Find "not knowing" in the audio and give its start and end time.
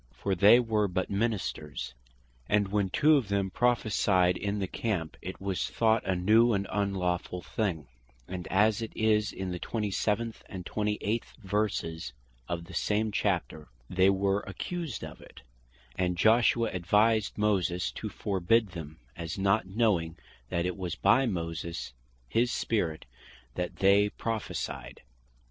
19.37-20.17